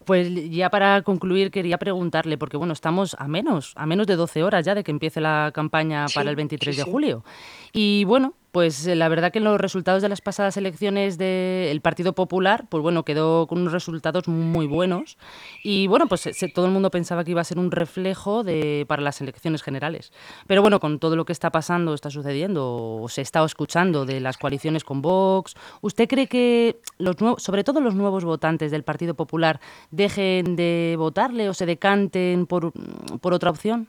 Pues 0.04 0.28
ya 0.50 0.70
para 0.70 1.02
concluir 1.02 1.50
quería 1.50 1.78
preguntarle, 1.78 2.36
porque 2.36 2.56
bueno, 2.56 2.72
estamos 2.72 3.14
a 3.18 3.28
menos, 3.28 3.72
a 3.76 3.86
menos 3.86 4.06
de 4.06 4.16
12 4.16 4.42
horas 4.42 4.64
ya 4.64 4.74
de 4.74 4.82
que 4.82 4.90
empiece 4.90 5.20
la 5.20 5.52
campaña 5.54 6.06
para 6.12 6.30
el 6.30 6.36
23 6.36 6.76
de 6.76 6.82
julio. 6.82 7.24
Y 7.72 8.04
bueno, 8.04 8.34
pues 8.52 8.86
eh, 8.86 8.94
la 8.94 9.08
verdad 9.08 9.32
que 9.32 9.38
en 9.38 9.44
los 9.44 9.60
resultados 9.60 10.02
de 10.02 10.08
las 10.10 10.20
pasadas 10.20 10.56
elecciones 10.58 11.16
del 11.18 11.80
Partido 11.80 12.14
Popular, 12.14 12.66
pues 12.68 12.82
bueno, 12.82 13.04
quedó 13.04 13.46
con 13.46 13.58
unos 13.60 13.72
resultados 13.72 14.28
muy 14.28 14.66
buenos. 14.66 15.16
Y 15.64 15.86
bueno, 15.86 16.06
pues 16.06 16.28
todo 16.54 16.66
el 16.66 16.72
mundo 16.72 16.90
pensaba 16.90 17.24
que 17.24 17.30
iba 17.32 17.40
a 17.40 17.44
ser 17.44 17.58
un 17.58 17.70
reflejo 17.70 18.44
de, 18.44 18.84
para 18.86 19.02
las 19.02 19.20
elecciones 19.22 19.62
generales. 19.62 20.12
Pero 20.46 20.60
bueno, 20.60 20.80
con 20.80 20.98
todo 20.98 21.16
lo 21.16 21.24
que 21.24 21.32
está 21.32 21.50
pasando, 21.50 21.94
está 21.94 22.10
sucediendo, 22.10 23.00
o 23.00 23.08
se 23.08 23.22
está 23.22 23.42
escuchando 23.42 24.04
de 24.04 24.20
las 24.20 24.36
coaliciones 24.36 24.84
con 24.84 25.00
Vox, 25.00 25.54
¿usted 25.80 26.06
cree 26.06 26.26
que 26.26 26.80
los 26.98 27.20
nuevos, 27.20 27.42
sobre 27.42 27.64
todo 27.64 27.80
los 27.80 27.94
nuevos 27.94 28.24
votantes 28.24 28.70
del 28.70 28.84
Partido 28.84 29.14
Popular 29.14 29.60
dejen 29.90 30.56
de 30.56 30.94
votarle 30.98 31.48
o 31.48 31.54
se 31.54 31.64
decanten 31.64 32.46
por, 32.46 32.72
por 33.20 33.32
otra 33.32 33.50
opción? 33.50 33.88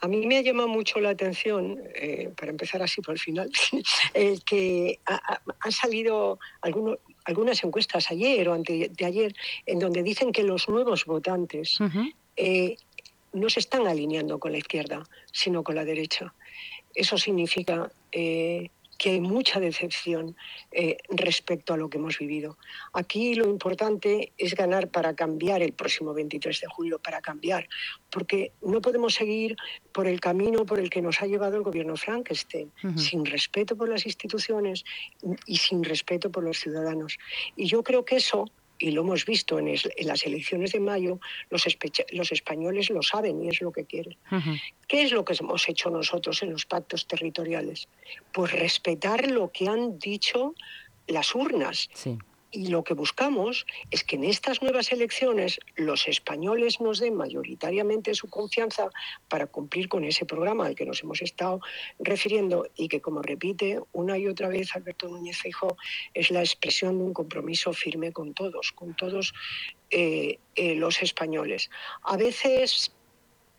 A 0.00 0.08
mí 0.08 0.26
me 0.26 0.38
ha 0.38 0.40
llamado 0.40 0.68
mucho 0.68 1.00
la 1.00 1.10
atención, 1.10 1.78
eh, 1.94 2.30
para 2.36 2.50
empezar 2.50 2.82
así 2.82 3.02
por 3.02 3.14
el 3.14 3.20
final, 3.20 3.50
el 4.14 4.42
que 4.44 4.98
han 5.06 5.72
salido 5.72 6.38
algunos, 6.62 6.98
algunas 7.24 7.62
encuestas 7.64 8.10
ayer 8.10 8.48
o 8.48 8.54
antes 8.54 8.96
de 8.96 9.04
ayer 9.04 9.34
en 9.66 9.78
donde 9.78 10.02
dicen 10.02 10.32
que 10.32 10.42
los 10.42 10.68
nuevos 10.68 11.04
votantes 11.04 11.78
eh, 12.36 12.76
no 13.32 13.48
se 13.50 13.60
están 13.60 13.86
alineando 13.86 14.38
con 14.38 14.52
la 14.52 14.58
izquierda, 14.58 15.04
sino 15.30 15.62
con 15.62 15.74
la 15.74 15.84
derecha. 15.84 16.32
Eso 16.94 17.18
significa 17.18 17.90
eh, 18.10 18.70
que 19.00 19.12
hay 19.12 19.20
mucha 19.22 19.60
decepción 19.60 20.36
eh, 20.72 20.98
respecto 21.08 21.72
a 21.72 21.78
lo 21.78 21.88
que 21.88 21.96
hemos 21.96 22.18
vivido. 22.18 22.58
Aquí 22.92 23.34
lo 23.34 23.48
importante 23.48 24.34
es 24.36 24.54
ganar 24.54 24.90
para 24.90 25.14
cambiar 25.14 25.62
el 25.62 25.72
próximo 25.72 26.12
23 26.12 26.60
de 26.60 26.66
julio, 26.66 26.98
para 26.98 27.22
cambiar, 27.22 27.66
porque 28.10 28.52
no 28.60 28.82
podemos 28.82 29.14
seguir 29.14 29.56
por 29.92 30.06
el 30.06 30.20
camino 30.20 30.66
por 30.66 30.78
el 30.78 30.90
que 30.90 31.00
nos 31.00 31.22
ha 31.22 31.26
llevado 31.26 31.56
el 31.56 31.62
gobierno 31.62 31.96
Frankenstein, 31.96 32.70
sin 32.94 33.24
respeto 33.24 33.74
por 33.74 33.88
las 33.88 34.04
instituciones 34.04 34.84
y 35.46 35.56
sin 35.56 35.82
respeto 35.82 36.30
por 36.30 36.44
los 36.44 36.60
ciudadanos. 36.60 37.16
Y 37.56 37.64
yo 37.68 37.82
creo 37.82 38.04
que 38.04 38.16
eso 38.16 38.50
y 38.80 38.90
lo 38.90 39.02
hemos 39.02 39.24
visto 39.26 39.58
en, 39.58 39.72
las 40.02 40.26
elecciones 40.26 40.72
de 40.72 40.80
mayo, 40.80 41.20
los, 41.50 41.64
los, 42.12 42.32
españoles 42.32 42.90
lo 42.90 43.02
saben 43.02 43.44
y 43.44 43.48
es 43.48 43.60
lo 43.60 43.70
que 43.70 43.84
quieren. 43.84 44.16
¿Qué 44.88 45.02
es 45.02 45.12
lo 45.12 45.24
que 45.24 45.34
hemos 45.38 45.68
hecho 45.68 45.90
nosotros 45.90 46.42
en 46.42 46.50
los 46.50 46.66
pactos 46.66 47.06
territoriales? 47.06 47.88
Pues 48.32 48.52
respetar 48.52 49.30
lo 49.30 49.52
que 49.52 49.68
han 49.68 49.98
dicho 49.98 50.54
las 51.06 51.34
urnas. 51.34 51.90
Sí. 51.92 52.18
Y 52.52 52.68
lo 52.68 52.82
que 52.82 52.94
buscamos 52.94 53.64
es 53.90 54.02
que 54.02 54.16
en 54.16 54.24
estas 54.24 54.60
nuevas 54.60 54.90
elecciones 54.90 55.60
los 55.76 56.08
españoles 56.08 56.80
nos 56.80 56.98
den 56.98 57.14
mayoritariamente 57.14 58.14
su 58.14 58.28
confianza 58.28 58.90
para 59.28 59.46
cumplir 59.46 59.88
con 59.88 60.04
ese 60.04 60.26
programa 60.26 60.66
al 60.66 60.74
que 60.74 60.84
nos 60.84 61.02
hemos 61.02 61.22
estado 61.22 61.60
refiriendo 62.00 62.66
y 62.74 62.88
que, 62.88 63.00
como 63.00 63.22
repite 63.22 63.80
una 63.92 64.18
y 64.18 64.26
otra 64.26 64.48
vez 64.48 64.74
Alberto 64.74 65.08
Núñez 65.08 65.38
Feijóo, 65.38 65.76
es 66.12 66.30
la 66.30 66.40
expresión 66.40 66.98
de 66.98 67.04
un 67.04 67.14
compromiso 67.14 67.72
firme 67.72 68.12
con 68.12 68.34
todos, 68.34 68.72
con 68.72 68.96
todos 68.96 69.32
eh, 69.90 70.38
eh, 70.56 70.74
los 70.74 71.02
españoles. 71.02 71.70
A 72.02 72.16
veces 72.16 72.92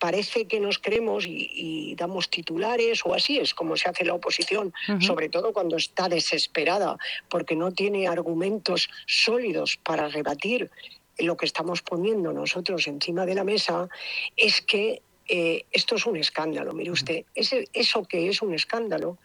parece 0.02 0.48
que 0.48 0.58
nos 0.58 0.80
creemos 0.80 1.26
y, 1.28 1.94
damos 1.94 2.28
titulares 2.28 3.02
o 3.04 3.14
así 3.14 3.38
es 3.38 3.54
como 3.54 3.76
se 3.76 3.88
hace 3.88 4.04
la 4.04 4.14
oposición, 4.14 4.74
sobre 4.98 5.28
todo 5.28 5.52
cuando 5.52 5.76
está 5.76 6.08
desesperada 6.08 6.98
porque 7.28 7.54
no 7.54 7.70
tiene 7.70 8.08
argumentos 8.08 8.90
sólidos 9.06 9.76
para 9.76 10.08
rebatir 10.08 10.72
lo 11.18 11.36
que 11.36 11.46
estamos 11.46 11.82
poniendo 11.82 12.32
nosotros 12.32 12.88
encima 12.88 13.24
de 13.26 13.36
la 13.36 13.44
mesa, 13.44 13.88
es 14.36 14.60
que 14.60 15.02
eh, 15.28 15.66
esto 15.70 15.94
es 15.94 16.04
un 16.04 16.16
escándalo. 16.16 16.72
Mire 16.72 16.90
usted, 16.90 17.24
ese, 17.36 17.68
eso 17.72 18.02
que 18.02 18.28
es 18.28 18.42
un 18.42 18.54
escándalo 18.54 19.18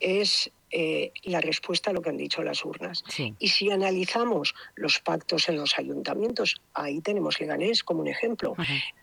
es 0.00 0.50
eh, 0.70 1.12
la 1.22 1.40
respuesta 1.40 1.90
a 1.90 1.92
lo 1.92 2.02
que 2.02 2.10
han 2.10 2.16
dicho 2.16 2.42
las 2.42 2.64
urnas. 2.64 3.04
Y 3.38 3.48
si 3.48 3.70
analizamos 3.70 4.54
los 4.74 5.00
pactos 5.00 5.48
en 5.48 5.56
los 5.56 5.78
ayuntamientos, 5.78 6.60
ahí 6.74 7.00
tenemos 7.00 7.40
Leganés 7.40 7.84
como 7.84 8.00
un 8.00 8.08
ejemplo. 8.08 8.54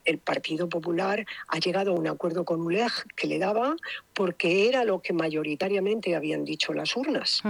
El 0.04 0.18
Partido 0.18 0.68
Popular 0.68 1.26
ha 1.48 1.60
llegado 1.60 1.92
a 1.92 1.96
un 2.00 2.08
acuerdo 2.08 2.44
con 2.44 2.62
ULEG 2.62 2.92
que 3.16 3.28
le 3.28 3.40
daba 3.40 3.76
porque 4.14 4.68
era 4.68 4.84
lo 4.84 5.02
que 5.02 5.14
mayoritariamente 5.14 6.16
habían 6.16 6.44
dicho 6.44 6.74
las 6.74 6.96
urnas. 6.98 7.42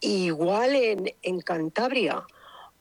Igual 0.00 0.74
en, 0.74 1.14
en 1.22 1.40
Cantabria 1.40 2.24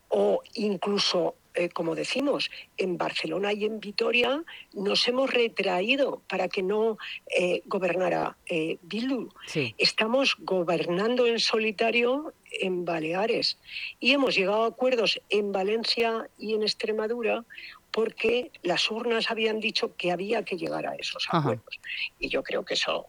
o 0.09 0.41
incluso 0.55 1.35
eh, 1.53 1.69
como 1.69 1.95
decimos, 1.95 2.49
en 2.77 2.97
Barcelona 2.97 3.51
y 3.51 3.65
en 3.65 3.79
Vitoria 3.79 4.43
nos 4.73 5.07
hemos 5.07 5.29
retraído 5.29 6.21
para 6.29 6.47
que 6.47 6.63
no 6.63 6.97
eh, 7.37 7.61
gobernara 7.65 8.37
eh, 8.45 8.77
Bildu. 8.81 9.29
Estamos 9.77 10.37
gobernando 10.39 11.27
en 11.27 11.39
solitario 11.39 12.33
en 12.51 12.85
Baleares 12.85 13.57
y 13.99 14.11
hemos 14.11 14.35
llegado 14.35 14.63
a 14.63 14.67
acuerdos 14.67 15.21
en 15.29 15.51
Valencia 15.51 16.29
y 16.37 16.53
en 16.53 16.63
Extremadura 16.63 17.43
porque 17.91 18.51
las 18.63 18.89
urnas 18.89 19.29
habían 19.29 19.59
dicho 19.59 19.95
que 19.97 20.11
había 20.11 20.45
que 20.45 20.57
llegar 20.57 20.87
a 20.87 20.95
esos 20.95 21.27
acuerdos. 21.29 21.79
Y 22.19 22.29
yo 22.29 22.43
creo 22.43 22.63
que 22.63 22.75
eso 22.75 23.07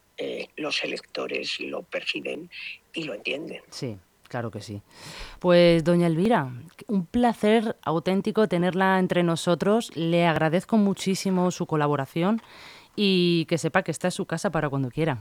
los 0.57 0.83
electores 0.83 1.61
lo 1.61 1.83
perciben 1.83 2.51
y 2.93 3.05
lo 3.05 3.15
entienden. 3.15 3.63
Sí. 3.71 3.97
Claro 4.33 4.51
que 4.51 4.63
sí. 4.63 4.81
Pues 5.41 5.85
doña 5.85 6.07
Elvira, 6.07 6.51
un 6.87 7.05
placer 7.05 7.77
auténtico 7.83 8.49
tenerla 8.49 8.99
entre 8.99 9.23
nosotros. 9.23 9.95
Le 9.95 10.25
agradezco 10.25 10.79
muchísimo 10.79 11.51
su 11.51 11.67
colaboración 11.67 12.41
y 12.97 13.45
que 13.45 13.59
sepa 13.59 13.83
que 13.83 13.91
está 13.91 14.07
en 14.07 14.13
su 14.13 14.25
casa 14.25 14.49
para 14.51 14.71
cuando 14.71 14.91
quiera. 14.91 15.19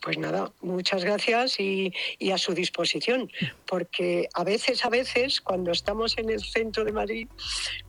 Pues 0.00 0.16
nada, 0.16 0.50
muchas 0.62 1.04
gracias 1.04 1.60
y, 1.60 1.92
a 2.32 2.38
su 2.38 2.54
disposición, 2.54 3.30
porque 3.66 4.26
a 4.32 4.42
veces, 4.42 4.82
a 4.86 4.88
veces, 4.88 5.42
cuando 5.42 5.70
estamos 5.72 6.16
en 6.16 6.30
el 6.30 6.40
centro 6.42 6.82
de 6.82 6.92
Madrid, 6.92 7.28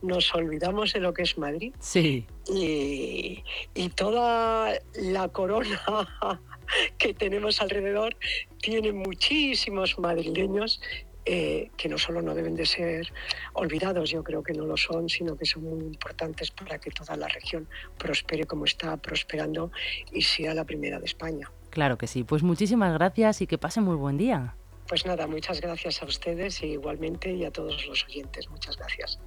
nos 0.02 0.34
olvidamos 0.34 0.92
de 0.92 1.00
lo 1.00 1.14
que 1.14 1.22
es 1.22 1.38
Madrid. 1.38 1.72
Sí. 1.80 2.26
Y, 2.46 3.42
y 3.74 3.88
toda 3.88 4.74
la 4.94 5.28
corona 5.28 5.80
que 6.98 7.14
tenemos 7.14 7.60
alrededor 7.60 8.16
tiene 8.60 8.92
muchísimos 8.92 9.98
madrileños 9.98 10.80
eh, 11.30 11.70
que 11.76 11.90
no 11.90 11.98
solo 11.98 12.22
no 12.22 12.34
deben 12.34 12.54
de 12.54 12.64
ser 12.64 13.12
olvidados, 13.52 14.08
yo 14.08 14.24
creo 14.24 14.42
que 14.42 14.54
no 14.54 14.64
lo 14.64 14.78
son, 14.78 15.10
sino 15.10 15.36
que 15.36 15.44
son 15.44 15.64
muy 15.64 15.84
importantes 15.84 16.50
para 16.50 16.78
que 16.78 16.90
toda 16.90 17.16
la 17.16 17.28
región 17.28 17.68
prospere 17.98 18.44
como 18.44 18.64
está 18.64 18.96
prosperando 18.96 19.70
y 20.10 20.22
sea 20.22 20.54
la 20.54 20.64
primera 20.64 20.98
de 20.98 21.04
España. 21.04 21.50
Claro 21.68 21.98
que 21.98 22.06
sí. 22.06 22.24
Pues 22.24 22.42
muchísimas 22.42 22.94
gracias 22.94 23.42
y 23.42 23.46
que 23.46 23.58
pase 23.58 23.82
muy 23.82 23.96
buen 23.96 24.16
día. 24.16 24.54
Pues 24.88 25.04
nada, 25.04 25.26
muchas 25.26 25.60
gracias 25.60 26.02
a 26.02 26.06
ustedes 26.06 26.62
y 26.62 26.68
igualmente 26.68 27.30
y 27.30 27.44
a 27.44 27.50
todos 27.50 27.86
los 27.86 28.06
oyentes. 28.06 28.48
Muchas 28.48 28.78
gracias. 28.78 29.18